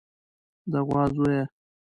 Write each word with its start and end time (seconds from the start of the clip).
د 0.71 0.73
غوا 0.87 1.03
زويه. 1.15 1.43